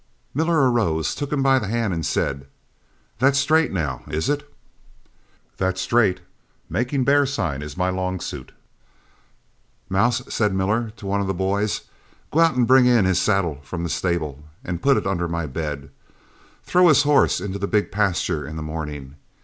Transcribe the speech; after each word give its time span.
"Miller 0.33 0.67
arose, 0.71 1.13
took 1.13 1.31
him 1.31 1.43
by 1.43 1.59
the 1.59 1.67
hand, 1.67 1.93
and 1.93 2.03
said, 2.03 2.47
'That's 3.19 3.37
straight, 3.37 3.71
now, 3.71 4.01
is 4.07 4.29
it?' 4.29 4.51
"'That's 5.57 5.79
straight. 5.79 6.21
Making 6.67 7.03
bear 7.03 7.27
sign 7.27 7.61
is 7.61 7.77
my 7.77 7.91
long 7.91 8.19
suit.' 8.19 8.51
"'Mouse,' 9.89 10.23
said 10.33 10.55
Miller 10.55 10.89
to 10.97 11.05
one 11.05 11.21
of 11.21 11.27
the 11.27 11.35
boys, 11.35 11.81
'go 12.31 12.39
out 12.39 12.55
and 12.55 12.65
bring 12.65 12.87
in 12.87 13.05
his 13.05 13.21
saddle 13.21 13.59
from 13.61 13.83
the 13.83 13.89
stable 13.89 14.43
and 14.63 14.81
put 14.81 14.97
it 14.97 15.05
under 15.05 15.27
my 15.27 15.45
bed. 15.45 15.91
Throw 16.63 16.87
his 16.87 17.03
horse 17.03 17.39
in 17.39 17.51
the 17.51 17.67
big 17.67 17.91
pasture 17.91 18.47
in 18.47 18.55
the 18.55 18.63
morning. 18.63 19.17